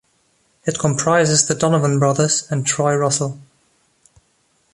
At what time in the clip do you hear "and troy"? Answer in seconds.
2.51-2.95